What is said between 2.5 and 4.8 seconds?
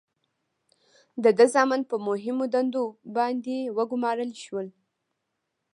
دندو باندې وګمارل شول.